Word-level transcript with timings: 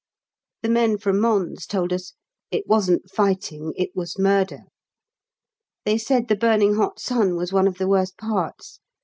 The 0.63 0.69
men 0.69 0.97
from 0.97 1.19
Mons 1.21 1.67
told 1.67 1.93
us 1.93 2.13
"it 2.49 2.65
wasn't 2.65 3.11
fighting 3.11 3.71
it 3.77 3.91
was 3.95 4.17
murder." 4.17 4.61
They 5.85 5.99
said 5.99 6.27
the 6.27 6.35
burning 6.35 6.73
hot 6.73 6.99
sun 6.99 7.35
was 7.35 7.53
one 7.53 7.67
of 7.67 7.77
the 7.77 7.87
worst 7.87 8.17
parts. 8.17 8.79